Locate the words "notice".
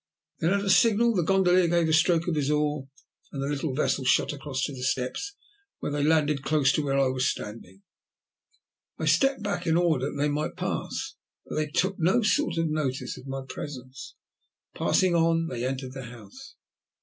12.71-13.15